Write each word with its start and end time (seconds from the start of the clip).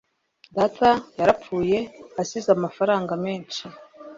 data 0.57 0.89
yarapfuye, 1.19 1.77
asize 2.21 2.49
amafaranga 2.53 3.13
menshi 3.25 3.63